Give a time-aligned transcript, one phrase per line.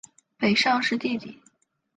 [0.35, 1.39] 北尚是弟弟。